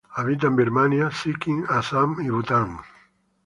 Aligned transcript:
Habita 0.17 0.47
en 0.47 0.55
Birmania, 0.55 1.11
Sikkim, 1.11 1.63
Assam 1.69 2.19
y 2.21 2.29
Bután. 2.31 2.79